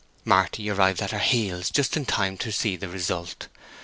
Marty 0.25 0.67
arrived 0.67 0.99
at 1.03 1.11
her 1.11 1.19
heels 1.19 1.69
just 1.69 1.95
in 1.95 2.07
time 2.07 2.35
to 2.39 2.51
see 2.51 2.75
the 2.75 2.89
result. 2.89 3.47